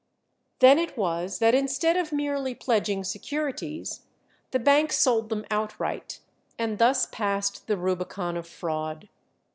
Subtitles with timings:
[0.61, 4.01] Then it was that instead of merely pledging securities,
[4.49, 6.21] the bank sold them outright,
[6.57, 9.09] and thus passed the Rubicon of fraud.